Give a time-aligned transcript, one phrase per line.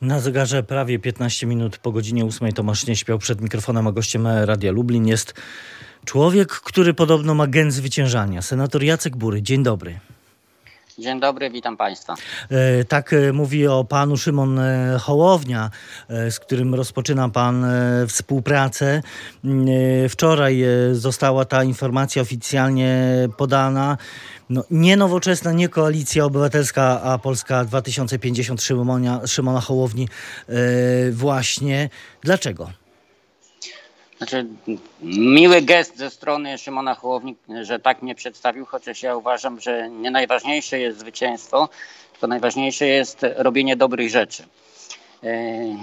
[0.00, 4.26] Na zegarze prawie 15 minut po godzinie 8 Tomasz nie śpiał przed mikrofonem, a gościem
[4.26, 5.34] Radia Lublin jest
[6.04, 8.42] człowiek, który podobno ma gen zwyciężania.
[8.42, 9.42] Senator Jacek Bury.
[9.42, 9.98] Dzień dobry.
[10.98, 12.14] Dzień dobry, witam Państwa.
[12.50, 15.70] E, tak e, mówi o panu Szymon e, Hołownia,
[16.08, 17.66] z którym rozpoczyna pan
[18.08, 19.02] współpracę.
[20.08, 23.96] Wczoraj została ta informacja oficjalnie podana.
[24.50, 30.08] No, nie nowoczesna, nie koalicja obywatelska, a Polska 2050 Szymona, Szymona Hołowni
[31.12, 31.90] właśnie.
[32.22, 32.70] Dlaczego?
[34.18, 34.46] Znaczy,
[35.02, 40.10] miły gest ze strony Szymona Hołowni, że tak mnie przedstawił, chociaż ja uważam, że nie
[40.10, 41.68] najważniejsze jest zwycięstwo,
[42.12, 44.42] tylko najważniejsze jest robienie dobrych rzeczy.
[45.22, 45.28] E,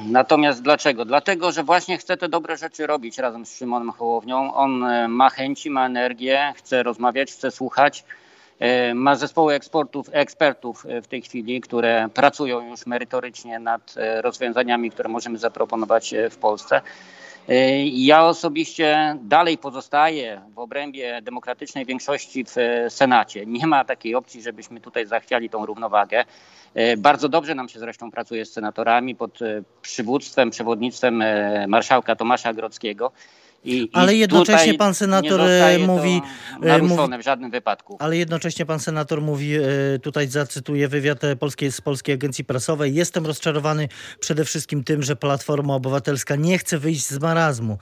[0.07, 1.05] natomiast dlaczego?
[1.05, 4.53] Dlatego, że właśnie chce te dobre rzeczy robić razem z Szymonem Hołownią.
[4.53, 8.03] On e, ma chęci, ma energię, chce rozmawiać, chce słuchać.
[8.59, 15.09] E, ma zespoły eksportów, ekspertów w tej chwili, które pracują już merytorycznie nad rozwiązaniami, które
[15.09, 16.81] możemy zaproponować w Polsce.
[17.85, 22.55] Ja osobiście dalej pozostaję w obrębie demokratycznej większości w
[22.89, 23.45] Senacie.
[23.45, 26.25] Nie ma takiej opcji, żebyśmy tutaj zachwiali tą równowagę.
[26.97, 29.39] Bardzo dobrze nam się zresztą pracuje z senatorami pod
[29.81, 31.23] przywództwem, przewodnictwem
[31.67, 33.11] marszałka Tomasza Grodzkiego.
[33.65, 36.21] I, ale jednocześnie pan senator e, mówi.
[36.63, 37.97] E, naruszone w żadnym wypadku.
[37.99, 39.61] Ale jednocześnie pan senator mówi, e,
[40.01, 42.93] tutaj zacytuję wywiad polskiej, z Polskiej Agencji Prasowej.
[42.93, 43.87] Jestem rozczarowany
[44.19, 47.77] przede wszystkim tym, że Platforma Obywatelska nie chce wyjść z marazmu.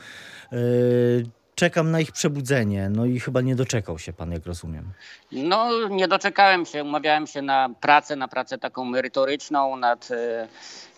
[1.62, 2.90] Czekam na ich przebudzenie.
[2.90, 4.84] No i chyba nie doczekał się pan, jak rozumiem.
[5.32, 6.84] No, nie doczekałem się.
[6.84, 10.10] Umawiałem się na pracę, na pracę taką merytoryczną, nad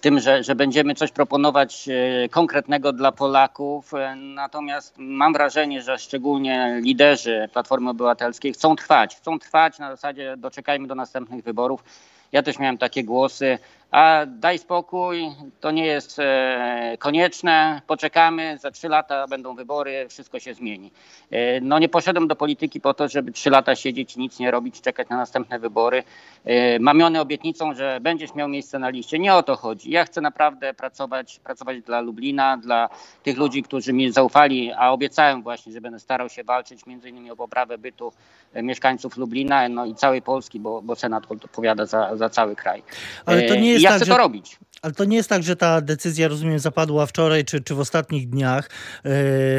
[0.01, 3.93] tym, że, że będziemy coś proponować e, konkretnego dla Polaków.
[3.93, 9.15] E, natomiast mam wrażenie, że szczególnie liderzy Platformy Obywatelskiej chcą trwać.
[9.15, 11.83] Chcą trwać na zasadzie doczekajmy do następnych wyborów.
[12.31, 13.59] Ja też miałem takie głosy,
[13.93, 20.39] a daj spokój, to nie jest e, konieczne, poczekamy, za trzy lata będą wybory, wszystko
[20.39, 20.91] się zmieni.
[21.31, 24.81] E, no nie poszedłem do polityki po to, żeby trzy lata siedzieć, nic nie robić,
[24.81, 26.03] czekać na następne wybory.
[26.45, 29.19] E, mamiony obietnicą, że będziesz miał miejsce na liście.
[29.19, 29.91] Nie o to chodzi.
[29.91, 32.89] Ja chcę naprawdę pracować, pracować dla Lublina, dla
[33.23, 37.31] tych ludzi, którzy mi zaufali, a obiecałem właśnie, że będę starał się walczyć między innymi
[37.31, 38.13] o poprawę bytu
[38.55, 42.83] mieszkańców Lublina no i całej Polski, bo, bo Senat odpowiada za, za cały kraj.
[43.25, 44.11] Ale to nie jest ja tak, chcę że...
[44.11, 44.59] to robić.
[44.83, 48.29] Ale to nie jest tak, że ta decyzja, rozumiem, zapadła wczoraj czy, czy w ostatnich
[48.29, 48.69] dniach,
[49.03, 49.09] e,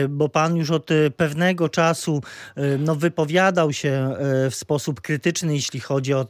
[0.09, 2.23] bo pan już od e, pewnego czasu
[2.57, 4.17] e, no, wypowiadał się
[4.51, 6.27] w sposób krytyczny, jeśli chodzi o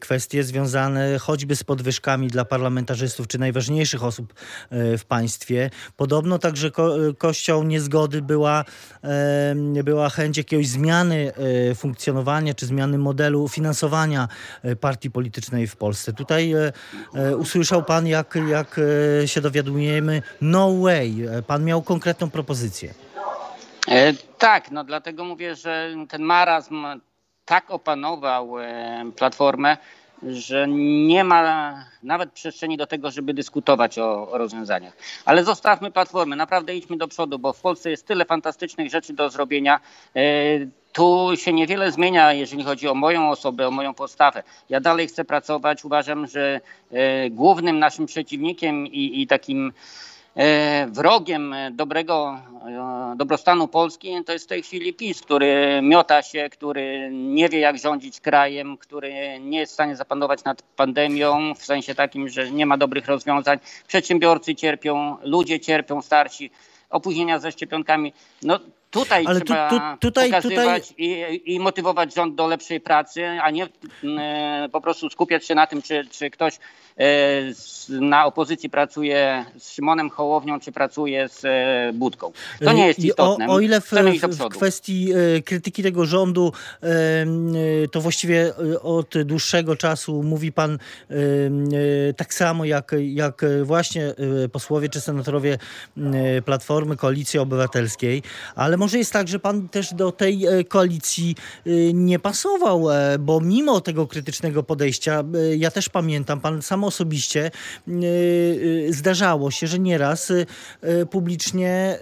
[0.00, 4.34] kwestie związane choćby z podwyżkami dla parlamentarzystów czy najważniejszych osób
[4.70, 5.70] w państwie.
[5.96, 8.64] Podobno także ko kością niezgody była,
[9.84, 11.32] była chęć jakiejś zmiany
[11.74, 14.28] funkcjonowania czy zmiany modelu finansowania
[14.80, 16.12] partii politycznej w Polsce.
[16.12, 16.54] Tutaj
[17.38, 18.80] usłyszał usłyszał pan, jak, jak
[19.22, 21.14] e, się dowiadujemy, no way.
[21.46, 22.94] Pan miał konkretną propozycję.
[23.88, 26.86] E, tak, no dlatego mówię, że ten marazm
[27.44, 29.76] tak opanował e, platformę,
[30.22, 30.66] że
[31.08, 34.96] nie ma nawet przestrzeni do tego, żeby dyskutować o, o, rozwiązaniach.
[35.24, 39.30] Ale zostawmy platformy, naprawdę idźmy do przodu, bo w Polsce jest tyle fantastycznych rzeczy do
[39.30, 39.80] zrobienia.
[40.16, 40.20] E,
[40.96, 44.42] tu się niewiele zmienia, jeżeli chodzi o moją osobę, o moją postawę.
[44.68, 45.84] Ja dalej chcę pracować.
[45.84, 46.60] Uważam, że
[46.92, 49.72] e, głównym naszym przeciwnikiem i, i takim
[50.36, 52.40] e, wrogiem dobrego
[53.16, 57.78] dobrostanu Polski to jest w tej chwili PiS, który miota się, który nie wie jak
[57.78, 62.66] rządzić krajem, który nie jest w stanie zapanować nad pandemią w sensie takim, że nie
[62.66, 63.58] ma dobrych rozwiązań.
[63.88, 66.50] Przedsiębiorcy cierpią, ludzie cierpią, starsi
[66.90, 68.12] opóźnienia ze szczepionkami.
[68.42, 68.58] No
[68.96, 71.04] tutaj Ale trzeba tu, tu, tutaj, pokazywać tutaj...
[71.06, 73.68] I, i, motywować rząd do lepszej pracy, a nie
[74.04, 76.58] e, po prostu skupiać się na tym, czy, czy ktoś e,
[77.54, 82.32] z, na opozycji pracuje z Szymonem Hołownią, czy pracuje z e, Budką.
[82.64, 83.46] To nie jest istotne.
[83.46, 83.92] O, o ile w,
[84.22, 85.12] w kwestii
[85.44, 86.52] krytyki tego rządu,
[87.92, 88.52] to właściwie
[88.82, 90.78] od dłuższego czasu mówi pan
[92.16, 94.14] tak samo jak, jak właśnie
[94.52, 95.58] posłowie czy senatorowie
[96.44, 98.22] Platformy, Koalicji Obywatelskiej,
[98.54, 101.34] ale może jest tak, że pan też do tej e, koalicji
[101.66, 105.24] e, nie pasował, e, bo mimo tego krytycznego podejścia,
[105.56, 107.50] ja też pamiętam, pan sam osobiście
[108.88, 110.32] zdarzało się, że nieraz
[111.10, 111.98] publicznie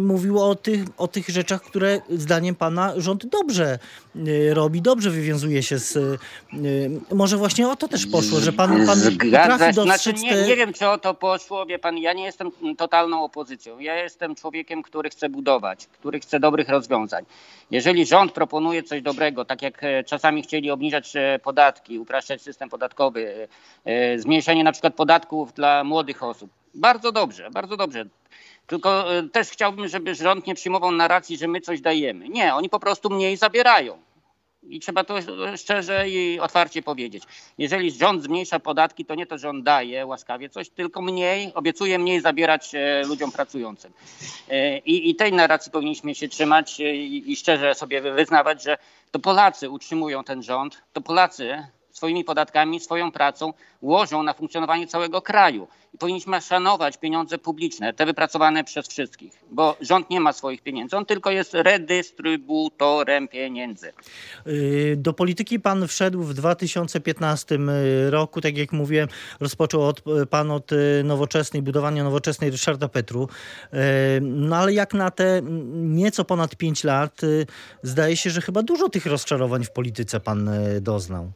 [0.00, 3.78] mówił o tych, o tych rzeczach, które zdaniem pana rząd dobrze
[4.52, 6.20] robi, dobrze wywiązuje się z...
[7.12, 8.98] Może właśnie o to też poszło, że pan, pan
[9.72, 13.78] znaczy, nie, nie wiem, czy o to poszło, wie pan, ja nie jestem totalną opozycją.
[13.78, 17.24] Ja jestem człowiekiem, który chce budować budować, który chce dobrych rozwiązań.
[17.70, 22.68] Jeżeli rząd proponuje coś dobrego, tak jak e, czasami chcieli obniżać e, podatki, upraszczać system
[22.68, 23.48] podatkowy,
[23.84, 28.04] e, zmniejszenie na przykład podatków dla młodych osób, bardzo dobrze, bardzo dobrze.
[28.66, 32.28] Tylko też chciałbym, żeby rząd nie przyjmował narracji, że my coś dajemy.
[32.28, 33.98] Nie, oni po prostu mniej zabierają.
[34.62, 35.14] I trzeba to
[35.56, 37.24] szczerze i otwarcie powiedzieć.
[37.58, 41.98] Jeżeli rząd zmniejsza podatki, to nie to, że on daje łaskawie coś, tylko mniej, obiecuje
[41.98, 43.92] mniej zabierać e, ludziom pracującym.
[44.48, 48.78] E, I, i tej narracji powinniśmy się trzymać e, i, i szczerze sobie wyznawać, że
[49.10, 53.52] to Polacy utrzymują ten rząd, to Polacy swoimi podatkami, swoją pracą
[53.82, 55.68] łożą na funkcjonowanie całego kraju.
[55.94, 60.96] I powinniśmy szanować pieniądze publiczne, te wypracowane przez wszystkich, bo rząd nie ma swoich pieniędzy,
[60.96, 63.92] on tylko jest redystrybutorem pieniędzy.
[64.46, 69.08] Y, do polityki pan wszedł w 2015 y, roku, tak jak mówiłem,
[69.40, 70.70] rozpoczął od, y, pan od
[71.04, 73.28] nowoczesnej, budowania nowoczesnej Ryszarda Petru.
[74.20, 75.40] No ale jak na te
[75.72, 77.20] nieco ponad 5 lat,
[77.82, 80.50] zdaje się, że chyba dużo tych rozczarowań w polityce pan
[80.80, 81.32] doznał.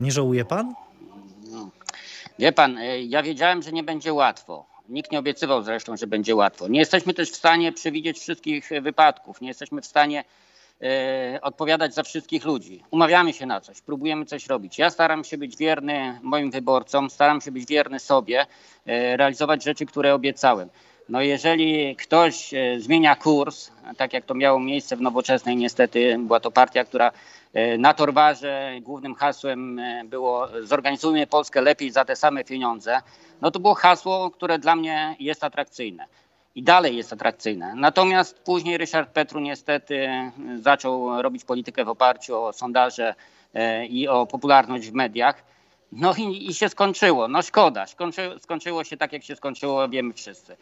[0.00, 0.74] Nie żałuje pan?
[2.38, 4.66] Wie pan, e, ja wiedziałem, że nie będzie łatwo.
[4.88, 6.68] Nikt nie obiecywał zresztą, że będzie łatwo.
[6.68, 9.40] Nie jesteśmy też w stanie przewidzieć wszystkich wypadków.
[9.40, 10.24] Nie jesteśmy w stanie
[10.82, 12.84] e, odpowiadać za wszystkich ludzi.
[12.90, 14.78] Umawiamy się na coś, próbujemy coś robić.
[14.78, 18.46] Ja staram się być wierny moim wyborcom, staram się być wierny sobie,
[18.86, 20.68] e, realizować rzeczy, które obiecałem.
[21.08, 26.50] No jeżeli ktoś zmienia kurs, tak jak to miało miejsce w Nowoczesnej, niestety była to
[26.50, 27.12] partia, która
[27.54, 33.00] E, na Torwarze głównym hasłem e, było zorganizujmy Polskę lepiej za te same pieniądze.
[33.40, 36.06] No to było hasło, które dla mnie jest atrakcyjne
[36.54, 37.74] i dalej jest atrakcyjne.
[37.76, 40.08] Natomiast później Ryszard Petru niestety
[40.60, 43.14] zaczął robić politykę w oparciu o sondaże
[43.54, 45.44] e, i o popularność w mediach.
[45.92, 47.28] No i, i się skończyło.
[47.28, 47.86] No szkoda.
[47.86, 50.56] Skończy, skończyło się tak, jak się skończyło, wiemy wszyscy.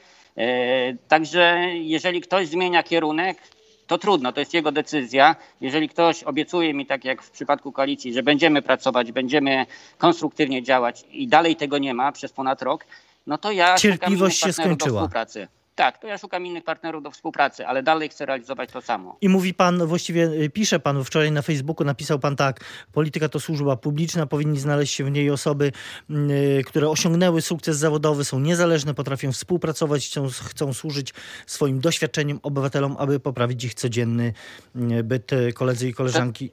[1.09, 3.39] Także jeżeli ktoś zmienia kierunek,
[3.87, 5.37] to trudno, to jest jego decyzja.
[5.61, 9.67] Jeżeli ktoś obiecuje mi, tak jak w przypadku koalicji, że będziemy pracować, będziemy
[9.99, 12.87] konstruktywnie działać i dalej tego nie ma przez ponad rok,
[13.27, 14.77] no to ja Cierpliwość się skończyła.
[14.77, 15.49] Do współpracy.
[15.77, 19.17] Tak, to ja szukam innych partnerów do współpracy, ale dalej chcę realizować to samo.
[19.21, 22.61] I mówi pan, właściwie y, pisze pan wczoraj na Facebooku, napisał pan tak,
[22.93, 25.73] polityka to służba publiczna, powinni znaleźć się w niej osoby,
[26.09, 31.15] yy, które osiągnęły sukces zawodowy, są niezależne, potrafią współpracować, chcą, chcą służyć
[31.47, 34.33] swoim doświadczeniem obywatelom, aby poprawić ich codzienny
[34.77, 35.33] y, byt.
[35.33, 36.51] Y, koledzy i koleżanki.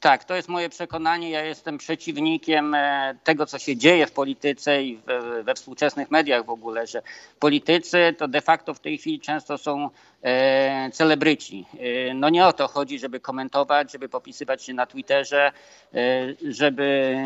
[0.00, 1.30] Tak, to jest moje przekonanie.
[1.30, 5.00] Ja jestem przeciwnikiem e, tego, co się dzieje w polityce i
[5.44, 7.02] we, współczesnych mediach w ogóle, że
[7.38, 9.90] politycy to de facto w tej chwili często są
[10.92, 11.66] celebryci.
[11.78, 15.52] E, no nie o to chodzi, żeby komentować, żeby popisywać się na Twitterze,
[16.48, 17.16] żeby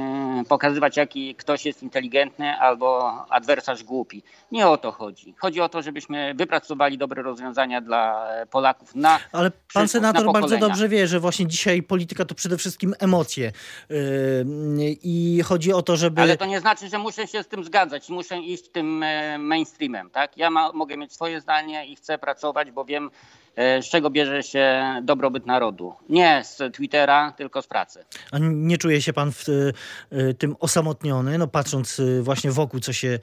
[0.49, 4.23] pokazywać, jaki ktoś jest inteligentny albo adwersarz głupi.
[4.52, 5.35] Nie o to chodzi.
[5.38, 10.88] Chodzi o to, żebyśmy wypracowali dobre rozwiązania dla Polaków na Ale pan senator bardzo dobrze
[10.88, 13.52] wie, że właśnie dzisiaj polityka to przede wszystkim emocje.
[15.02, 16.23] I chodzi o to, żeby...
[16.23, 18.08] Ale to nie znaczy, że muszę się z tym zgadzać.
[18.08, 19.05] Muszę iść tym
[19.38, 20.11] mainstreamem.
[20.11, 20.37] Tak?
[20.37, 23.11] Ja ma, mogę mieć swoje zdanie i chcę pracować, bo wiem,
[23.57, 25.95] e, z czego bierze się dobrobyt narodu.
[26.09, 28.05] Nie z Twittera, tylko z pracy.
[28.33, 32.93] A nie czuje się pan w e, tym osamotniony, no patrząc e, właśnie wokół, co
[32.93, 33.19] się,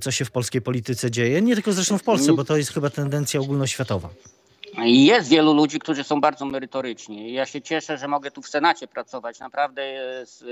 [0.00, 1.42] co się w polskiej polityce dzieje?
[1.42, 4.08] Nie tylko zresztą w Polsce, bo to jest chyba tendencja ogólnoświatowa.
[4.84, 7.32] Jest wielu ludzi, którzy są bardzo merytoryczni.
[7.32, 9.82] Ja się cieszę, że mogę tu w Senacie pracować naprawdę
[10.24, 10.44] z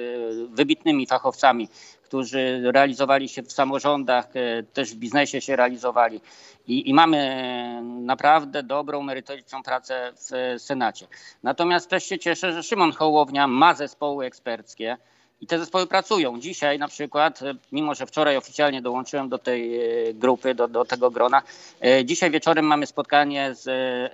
[0.50, 1.68] wybitnymi fachowcami,
[2.02, 4.28] którzy realizowali się w samorządach,
[4.72, 6.20] też w biznesie się realizowali.
[6.66, 11.06] I, I, mamy naprawdę dobrą, merytoryczną pracę w Senacie.
[11.42, 14.96] Natomiast też się cieszę, że Szymon Hołownia ma zespoły eksperckie.
[15.40, 16.40] I te zespoły pracują.
[16.40, 17.40] Dzisiaj na przykład,
[17.72, 19.76] mimo że wczoraj oficjalnie dołączyłem do tej
[20.08, 21.42] e, grupy, do, do tego grona,
[21.84, 23.64] e, dzisiaj wieczorem mamy spotkanie z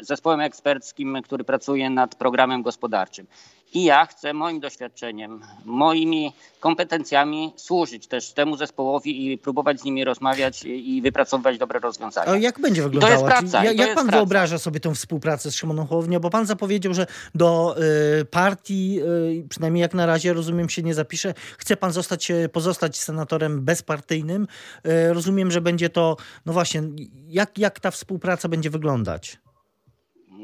[0.06, 3.26] zespołem eksperckim, który pracuje nad programem gospodarczym.
[3.74, 10.04] I ja chcę moim doświadczeniem, moimi kompetencjami służyć też temu zespołowi i próbować z nimi
[10.04, 12.32] rozmawiać i wypracowywać dobre rozwiązania.
[12.32, 13.16] A jak będzie wyglądała?
[13.16, 13.64] To jest praca.
[13.64, 14.18] Jak, jak pan praca.
[14.18, 16.20] wyobraża sobie tę współpracę z Szymoną Hołownią?
[16.20, 17.76] Bo pan zapowiedział, że do
[18.20, 19.00] y, partii,
[19.42, 21.34] y, przynajmniej jak na razie, rozumiem, się nie zapisze.
[21.58, 24.46] Chce pan zostać, pozostać senatorem bezpartyjnym.
[24.86, 26.82] Y, rozumiem, że będzie to, no właśnie,
[27.28, 29.38] jak, jak ta współpraca będzie wyglądać?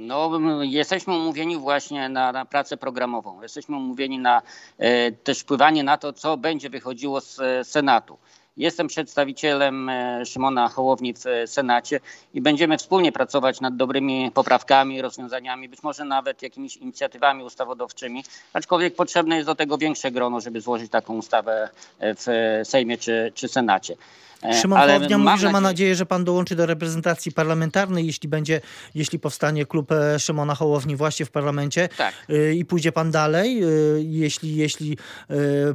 [0.03, 0.31] No,
[0.63, 3.43] jesteśmy umówieni właśnie na, na, pracę programową.
[3.43, 4.43] Jesteśmy umówieni na
[4.79, 8.19] e, też wpływanie na to, co będzie wychodziło z Senatu.
[8.57, 12.01] Jestem przedstawicielem e, Szymona Hołowni w Senacie
[12.35, 18.95] i będziemy wspólnie pracować nad dobrymi poprawkami, rozwiązaniami, być może nawet jakimiś inicjatywami ustawodawczymi, aczkolwiek
[18.95, 21.69] potrzebne jest do tego większe grono, żeby złożyć taką ustawę
[22.01, 23.97] w Sejmie czy, czy Senacie.
[24.43, 28.29] E, Szymon Ale Hołownia mówi, że ma nadzieję, że pan dołączy do reprezentacji parlamentarnej, jeśli
[28.29, 28.61] będzie,
[28.95, 32.15] jeśli powstanie klub e, Szymona Hołowni właśnie w parlamencie tak.
[32.29, 33.63] E, i pójdzie pan dalej,
[33.99, 34.99] jeśli, jeśli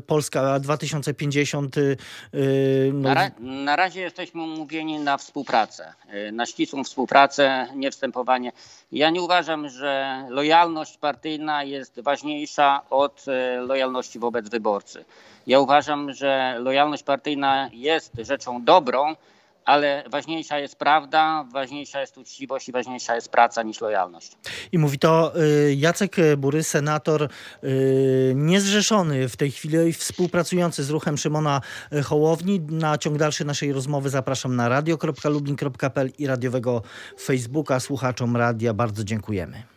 [0.07, 1.75] Polska 2050...
[2.93, 3.09] No...
[3.09, 5.93] Na, ra na razie jesteśmy umówieni na współpracę,
[6.31, 8.51] na ścisłą współpracę, nie wstępowanie.
[8.91, 13.25] Ja nie uważam, że lojalność partyjna jest ważniejsza od
[13.67, 15.05] lojalności wobec wyborcy.
[15.47, 19.15] Ja uważam, że lojalność partyjna jest rzeczą dobrą,
[19.65, 24.31] ale ważniejsza jest prawda, ważniejsza jest uczciwość i ważniejsza jest praca niż lojalność.
[24.71, 27.29] I mówi to y, Jacek Bury, senator
[27.63, 31.61] y, niezrzeszony w tej chwili, współpracujący z ruchem Szymona
[32.05, 32.59] Hołowni.
[32.59, 36.81] Na ciąg dalszy naszej rozmowy zapraszam na radio.lublin.pl i radiowego
[37.19, 37.79] Facebooka.
[37.79, 39.76] Słuchaczom radia bardzo dziękujemy.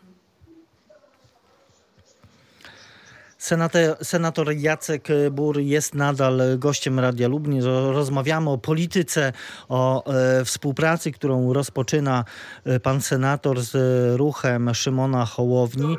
[3.40, 7.62] Senator, senator Jacek Bur jest nadal gościem Radia Lublin.
[7.92, 9.32] Rozmawiamy o polityce,
[9.68, 12.24] o e, współpracy, którą rozpoczyna
[12.64, 13.74] e, pan senator z
[14.16, 15.96] ruchem Szymona Hołowni.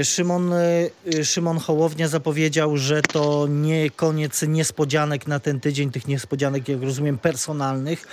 [0.00, 0.52] E, Szymon,
[1.22, 7.18] Szymon Hołownia zapowiedział, że to nie koniec niespodzianek na ten tydzień, tych niespodzianek, jak rozumiem,
[7.18, 8.06] personalnych.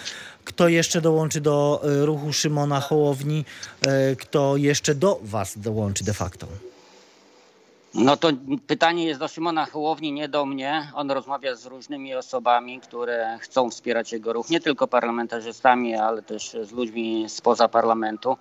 [0.45, 3.45] Kto jeszcze dołączy do ruchu Szymona Hołowni?
[4.19, 6.47] Kto jeszcze do was dołączy de facto?
[7.97, 8.29] No to
[8.67, 10.91] pytanie jest do Szymona Hołowni, nie do mnie.
[10.93, 16.57] On rozmawia z różnymi osobami, które chcą wspierać jego ruch, nie tylko parlamentarzystami, ale też
[16.61, 18.37] z ludźmi spoza parlamentu.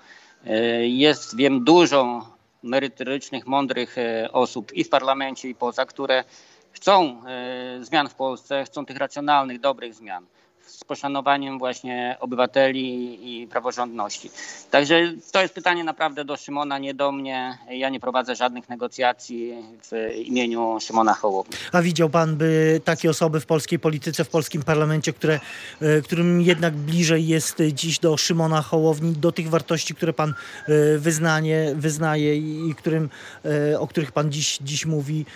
[0.47, 2.27] E, jest, wiem, dużo
[2.63, 6.25] merytorycznych, mądrych e, osób i w parlamencie, i poza, które
[6.73, 10.27] chcą e, zmian w Polsce, chcą tych racjonalnych, dobrych zmian
[10.67, 14.31] z poszanowaniem właśnie obywateli i praworządności.
[14.71, 17.59] Także to jest pytanie naprawdę do Szymona, nie do mnie.
[17.71, 21.57] Ja nie prowadzę żadnych negocjacji w imieniu Szymona Hołowni.
[21.73, 25.41] A widział pan by takie osoby w polskiej polityce, w polskim parlamencie, które,
[25.81, 30.35] e, którym jednak bliżej jest dziś do Szymona Hołowni, do tych wartości, które pan
[30.69, 33.11] e, wyznanie, wyznaje i którym,
[33.73, 35.27] e, o których pan dziś, dziś mówi,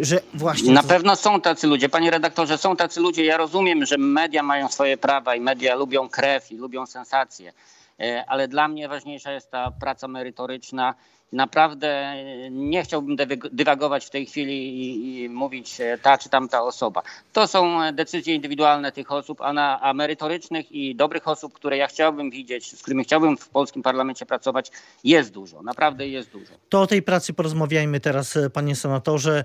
[0.00, 0.72] że właśnie...
[0.72, 1.88] Na pewno są tacy ludzie.
[1.88, 3.24] Panie redaktorze, są tacy ludzie.
[3.24, 7.52] Ja rozumiem, że media mają swoje prawa i media lubią krew i lubią sensacje,
[8.00, 10.94] e, ale dla mnie ważniejsza jest ta praca merytoryczna.
[11.32, 13.16] Naprawdę e, nie chciałbym
[13.52, 17.02] dywagować w tej chwili i, i mówić e, ta czy tamta osoba.
[17.32, 21.86] To są decyzje indywidualne tych osób, a, na, a merytorycznych i dobrych osób, które ja
[21.86, 24.70] chciałbym widzieć, z którymi chciałbym w polskim parlamencie pracować,
[25.04, 25.62] jest dużo.
[25.62, 26.52] Naprawdę jest dużo.
[26.68, 29.44] To o tej pracy porozmawiajmy teraz, panie senatorze.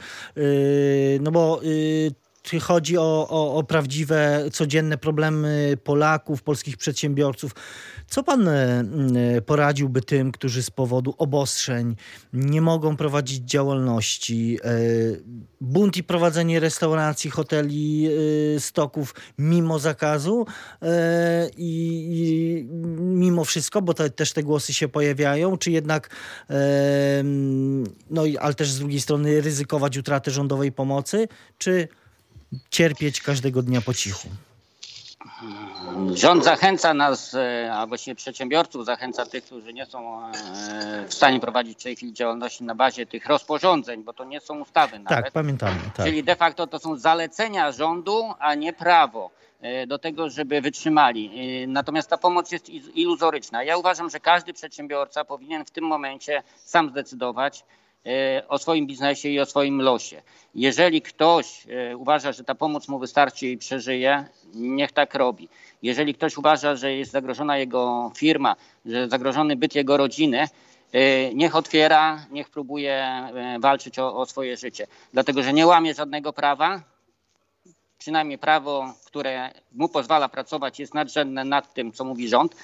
[1.19, 1.61] No bo
[2.59, 7.55] chodzi o, o, o, prawdziwe, codzienne problemy Polaków, polskich przedsiębiorców.
[8.07, 8.83] Co pan e,
[9.45, 11.95] poradziłby tym, którzy z powodu obostrzeń
[12.33, 14.59] nie mogą prowadzić działalności?
[14.63, 14.69] E,
[15.61, 18.07] bunt i prowadzenie restauracji, hoteli,
[18.55, 20.45] e, stoków mimo zakazu
[21.57, 22.63] i, i
[22.99, 26.09] mimo wszystko, bo te, też te głosy się pojawiają, czy jednak,
[28.09, 31.27] no ale też z drugiej strony ryzykować utratę rządowej pomocy,
[31.57, 31.87] czy
[32.69, 34.29] cierpieć każdego dnia po cichu?
[36.13, 40.31] Rząd zachęca nas, e, a właściwie przedsiębiorców zachęca tych, którzy nie są e,
[41.07, 44.61] w stanie prowadzić w tej chwili działalności na bazie tych rozporządzeń, bo to nie są
[44.61, 45.25] ustawy tak, nawet.
[45.25, 45.79] Tak, pamiętamy.
[45.95, 46.05] Tak.
[46.05, 51.31] Czyli de facto to są zalecenia rządu, a nie prawo e, do tego, żeby wytrzymali.
[51.67, 53.63] Natomiast ta pomoc jest iluzoryczna.
[53.63, 57.63] Ja uważam, że każdy przedsiębiorca powinien w tym momencie sam zdecydować,
[58.47, 60.21] o swoim biznesie i o swoim losie.
[60.55, 65.49] Jeżeli ktoś e, uważa, że ta pomoc mu wystarczy i przeżyje, niech tak robi.
[65.81, 70.47] Jeżeli ktoś uważa, że jest zagrożona jego firma, że zagrożony byt jego rodziny,
[70.91, 73.07] e, niech otwiera, niech próbuje
[73.59, 74.87] walczyć o, o swoje życie.
[75.13, 76.81] Dlatego, że nie łamie żadnego prawa,
[77.97, 82.55] przynajmniej prawo, które mu pozwala pracować, jest nadrzędne nad tym, co mówi rząd.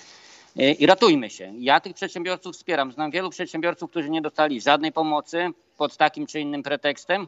[0.58, 1.54] E, i ratujmy się.
[1.60, 2.92] Ja tych przedsiębiorców wspieram.
[2.92, 7.28] Znam wielu przedsiębiorców, którzy nie dostali żadnej pomocy pod takim czy innym pretekstem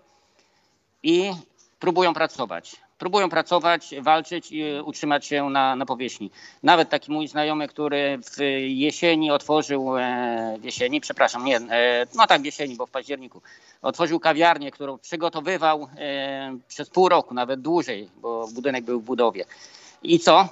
[1.03, 1.31] i
[1.79, 2.75] próbują pracować.
[2.97, 6.31] Próbują pracować, walczyć i utrzymać się na, na powierzchni.
[6.63, 12.27] Nawet taki mój znajomy, który w jesieni otworzył, e, w jesieni, przepraszam, nie, e, no
[12.27, 13.41] tak w jesieni, bo w październiku,
[13.81, 15.87] otworzył kawiarnię, którą przygotowywał
[16.67, 19.45] przez pół roku, nawet dłużej, bo budynek był w budowie.
[20.03, 20.49] I co?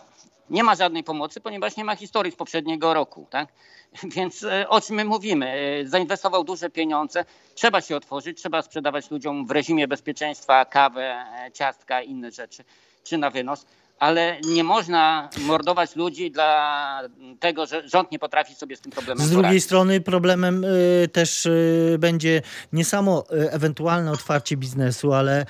[0.50, 3.28] Nie ma żadnej pomocy, ponieważ nie ma historii z poprzedniego roku.
[3.30, 3.50] Tak?
[4.16, 5.52] Więc e, o czym my mówimy?
[5.52, 7.26] E, zainwestował duże pieniądze,
[7.56, 12.64] trzeba się otworzyć, trzeba sprzedawać ludziom w reżimie bezpieczeństwa kawę, e, ciastka inne rzeczy.
[13.04, 13.66] czy na wynos
[14.00, 17.02] ale nie można mordować ludzi dla
[17.40, 21.46] tego, że rząd nie potrafi sobie z tym problemem Z drugiej strony problemem y, też
[21.46, 22.42] y, będzie
[22.74, 25.46] nie samo y, ewentualne otwarcie biznesu, ale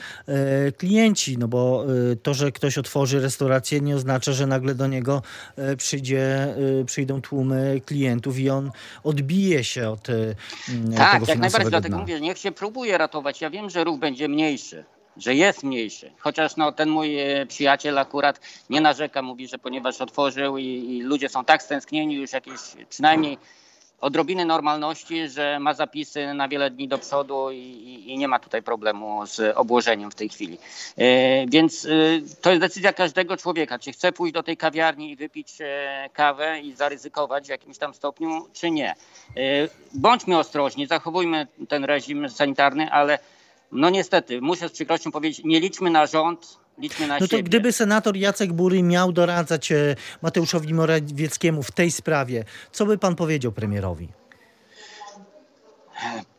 [0.77, 1.85] klienci, no bo
[2.23, 5.21] to, że ktoś otworzy restaurację nie oznacza, że nagle do niego
[5.77, 8.71] przyjdzie, przyjdą tłumy klientów i on
[9.03, 10.07] odbije się od
[10.97, 13.41] tak, tego jak najbardziej, dlatego mówię, niech się próbuje ratować.
[13.41, 14.85] Ja wiem, że ruch będzie mniejszy,
[15.17, 16.11] że jest mniejszy.
[16.19, 21.01] Chociaż no, ten mój e, przyjaciel akurat nie narzeka, mówi, że ponieważ otworzył i, i
[21.01, 23.37] ludzie są tak stęsknieni już jakieś przynajmniej
[24.01, 28.63] odrobiny normalności, że ma zapisy na wiele dni do przodu i, i, nie ma tutaj
[28.63, 30.57] problemu z obłożeniem w tej chwili.
[30.97, 31.89] E, więc e,
[32.41, 35.57] to jest decyzja każdego człowieka, czy chce pójść do tej kawiarni i wypić
[36.13, 38.95] kawę i zaryzykować w jakimś tam stopniu, czy nie.
[39.93, 43.19] Bądźmy ostrożni, zachowujmy ten reżim sanitarny, ale
[43.71, 47.43] no niestety, muszę z przykrością powiedzieć, nie liczmy na rząd, liczmy na no to siebie.
[47.43, 53.15] Gdyby senator Jacek Bury miał doradzać e, Mateuszowi Morawieckiemu w tej sprawie, co by pan
[53.15, 54.07] powiedział premierowi?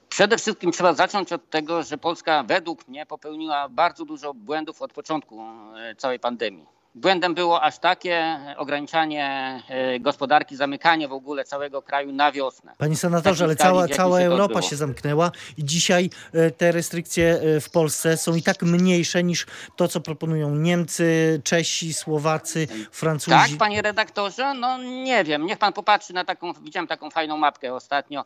[0.09, 4.93] Przede wszystkim trzeba zacząć od tego, że Polska według mnie popełniła bardzo dużo błędów od
[4.93, 6.76] początku e, całej pandemii.
[6.97, 12.73] Błędem było aż takie ograniczanie e, gospodarki, zamykanie w ogóle całego kraju na wiosnę.
[12.79, 17.71] Panie senatorze, ale cała, cała Europa się zamknęła i dzisiaj e, te restrykcje e, w
[17.71, 23.37] Polsce są i tak mniejsze niż to, co proponują Niemcy, Czesi, Słowacy, Francuzi.
[23.37, 24.55] Tak, panie redaktorze?
[24.55, 25.47] No nie wiem.
[25.47, 28.25] Niech pan popatrzy na taką, widziałem taką fajną mapkę ostatnio.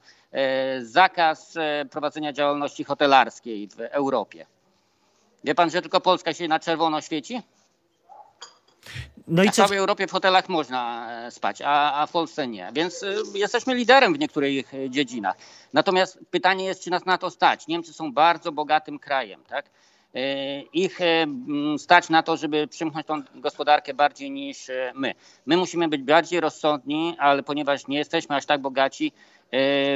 [0.81, 1.55] Zakaz
[1.91, 4.47] prowadzenia działalności hotelarskiej w Europie.
[5.45, 7.43] Wie pan, że tylko Polska się na czerwono świeci?
[9.29, 12.71] No i w całej Europie w hotelach można e, spać, a, a w Polsce nie.
[12.73, 15.37] Więc e, jesteśmy liderem w niektórych e, dziedzinach.
[15.73, 17.67] Natomiast pytanie jest, czy nas na to stać.
[17.67, 19.71] Niemcy są bardzo bogatym krajem, tak?
[20.73, 20.99] Ich
[21.79, 25.15] stać na to, żeby przymknąć tą gospodarkę bardziej niż my.
[25.47, 29.13] My musimy być bardziej rozsądni, ale ponieważ nie jesteśmy aż tak bogaci,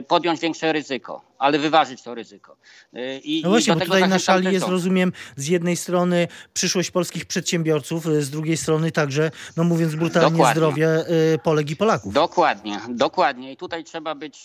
[0.08, 2.56] podjąć większe ryzyko, ale wyważyć to ryzyko.
[2.94, 7.26] E, I, no właśnie, bo tutaj na szali jest, rozumiem, z jednej strony przyszłość polskich
[7.26, 10.60] przedsiębiorców, z drugiej strony także, no mówiąc brutalnie, dokładnie.
[10.60, 12.12] zdrowie e, Polek i Polaków.
[12.12, 13.52] Dokładnie, dokładnie.
[13.52, 14.44] I tutaj trzeba być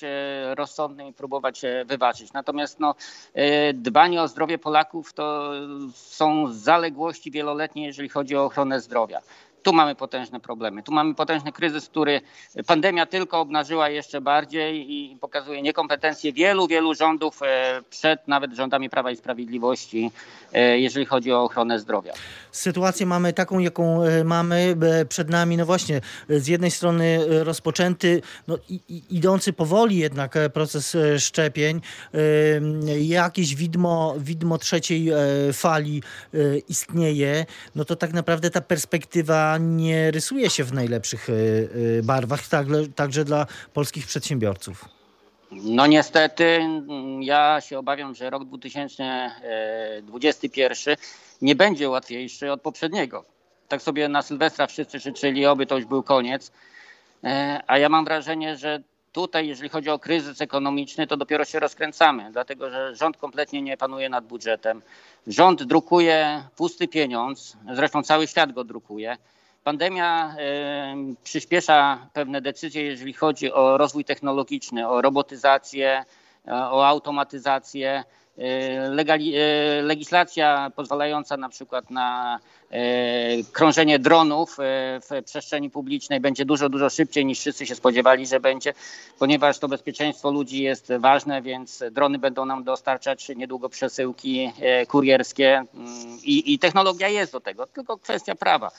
[0.55, 2.33] rozsądnym i próbować wyważyć.
[2.33, 2.95] Natomiast no,
[3.73, 5.51] dbanie o zdrowie Polaków to
[5.95, 9.21] są zaległości wieloletnie, jeżeli chodzi o ochronę zdrowia.
[9.63, 10.83] Tu mamy potężne problemy.
[10.83, 12.21] Tu mamy potężny kryzys, który
[12.67, 18.89] pandemia tylko obnażyła jeszcze bardziej i pokazuje niekompetencje wielu, wielu rządów e, przed nawet rządami
[18.89, 20.11] Prawa i Sprawiedliwości,
[20.53, 22.13] e, jeżeli chodzi o ochronę zdrowia.
[22.51, 24.75] Sytuację mamy taką, jaką e, mamy
[25.09, 25.57] przed nami.
[25.57, 28.57] No właśnie, z jednej strony rozpoczęty, no,
[29.09, 31.81] idący powoli jednak proces szczepień.
[32.99, 35.11] Jakieś widmo, widmo trzeciej
[35.53, 36.03] fali
[36.69, 37.45] istnieje.
[37.75, 41.33] No to tak naprawdę ta perspektywa nie rysuje się w najlepszych y,
[41.99, 42.41] y, barwach,
[42.95, 44.85] także dla polskich przedsiębiorców.
[45.51, 46.59] No niestety,
[47.19, 50.95] ja się obawiam, że rok 2021
[51.41, 53.25] nie będzie łatwiejszy od poprzedniego.
[53.67, 56.51] Tak sobie na Sylwestra wszyscy życzyli, oby to już był koniec.
[57.23, 61.59] E, a ja mam wrażenie, że tutaj, jeżeli chodzi o kryzys ekonomiczny, to dopiero się
[61.59, 64.81] rozkręcamy, dlatego że rząd kompletnie nie panuje nad budżetem.
[65.27, 69.17] Rząd drukuje pusty pieniądz, zresztą cały świat go drukuje.
[69.63, 70.35] Pandemia
[71.23, 76.05] przyspiesza pewne decyzje, jeżeli chodzi o rozwój technologiczny, o robotyzację,
[76.47, 78.03] e, o automatyzację.
[78.37, 82.39] E, e, legislacja pozwalająca na przykład na
[83.51, 84.57] krążenie dronów
[85.09, 88.73] w przestrzeni publicznej będzie dużo, dużo szybciej niż wszyscy się spodziewali, że będzie,
[89.19, 94.51] ponieważ to bezpieczeństwo ludzi jest ważne, więc drony będą nam dostarczać niedługo przesyłki
[94.87, 98.71] kurierskie mm, i, i technologia jest do tego, tylko kwestia prawa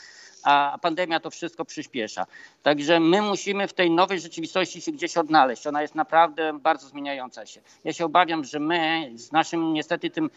[0.45, 2.27] a pandemia to wszystko przyspiesza.
[2.63, 5.67] Także my musimy w tej nowej rzeczywistości się gdzieś odnaleźć.
[5.67, 7.61] Ona jest naprawdę bardzo zmieniająca się.
[7.85, 10.31] Ja się obawiam, że my z naszym niestety tym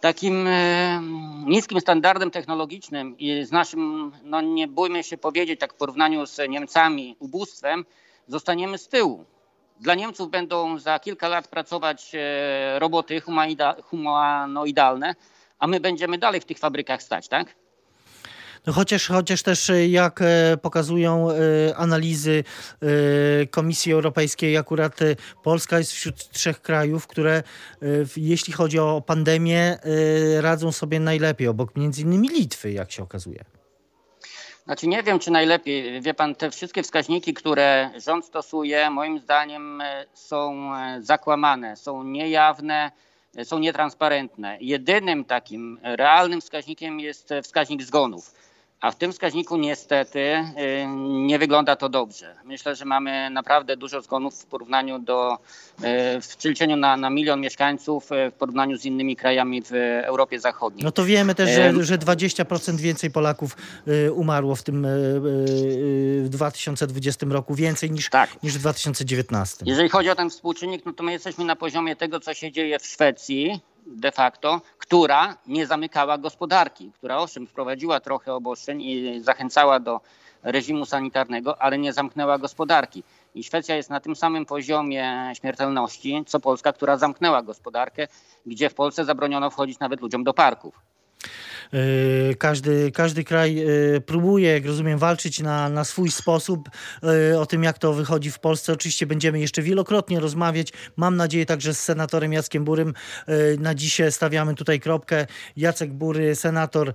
[0.00, 1.00] takim e,
[1.46, 6.48] niskim standardem technologicznym i z naszym, no nie bójmy się powiedzieć, tak w porównaniu z
[6.48, 7.84] Niemcami, ubóstwem,
[8.28, 9.24] zostaniemy z tyłu.
[9.80, 13.22] Dla Niemców będą za kilka lat pracować e, roboty
[13.82, 15.14] humanoidalne,
[15.58, 17.54] a my będziemy dalej w tych fabrykach stać, tak?
[18.74, 22.44] Chociaż, chociaż też e, jak e, pokazują e, analizy
[23.50, 25.00] Komisji Europejskiej, akurat
[25.42, 27.42] Polska jest wśród trzech krajów, które
[28.16, 29.78] jeśli chodzi o pandemię
[30.40, 33.44] radzą sobie najlepiej, obok między innymi Litwy, jak się okazuje.
[34.64, 36.00] Znaczy nie wiem, czy najlepiej.
[36.00, 39.82] Wie pan, te wszystkie wskaźniki, które rząd stosuje, moim zdaniem
[40.14, 42.90] są zakłamane, są niejawne
[43.44, 44.58] są nietransparentne.
[44.60, 48.34] Jedynym takim realnym wskaźnikiem jest wskaźnik zgonów.
[48.80, 50.86] A w tym wskaźniku niestety y,
[51.26, 52.34] nie wygląda to dobrze.
[52.44, 57.40] Myślę, że mamy naprawdę dużo zgonów w porównaniu do, y, w przeliczeniu na, na milion
[57.40, 59.72] mieszkańców y, w porównaniu z innymi krajami w
[60.04, 60.84] Europie Zachodniej.
[60.84, 63.56] No to wiemy też, że, że 20% więcej Polaków
[64.14, 64.86] umarło w tym
[66.22, 68.42] w 2020 roku, więcej niż, tak.
[68.42, 69.64] niż w 2019.
[69.66, 72.78] Jeżeli chodzi o ten współczynnik, no to my jesteśmy na poziomie tego, co się dzieje
[72.78, 79.80] w Szwecji, de facto, która nie zamykała gospodarki, która owszem wprowadziła trochę obostrzeń i zachęcała
[79.80, 80.00] do
[80.42, 83.02] reżimu sanitarnego, ale nie zamknęła gospodarki.
[83.34, 88.08] I Szwecja jest na tym samym poziomie śmiertelności, co Polska, która zamknęła gospodarkę,
[88.46, 90.80] gdzie w Polsce zabroniono wchodzić nawet ludziom do parków.
[91.72, 96.68] E, każdy, każdy kraj e, próbuje, jak rozumiem, walczyć na, na swój sposób.
[97.32, 100.72] E, o tym, jak to wychodzi w Polsce, oczywiście będziemy jeszcze wielokrotnie rozmawiać.
[100.96, 102.94] Mam nadzieję także z senatorem Jackiem Burym.
[103.58, 105.26] Na dzisiaj stawiamy tutaj kropkę.
[105.56, 106.92] Jacek Bury, senator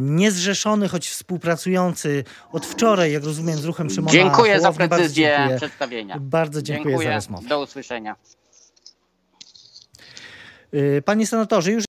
[0.00, 4.80] niezrzeszony, choć współpracujący od wczoraj, jak rozumiem, z ruchem Szymona Dziękuję Hołowni.
[4.80, 5.56] za precyzję dziękuję.
[5.56, 6.18] przedstawienia.
[6.20, 7.48] Bardzo dziękuję, dziękuję za rozmowę.
[7.48, 8.16] Do usłyszenia.
[11.04, 11.78] Panie senatorze, już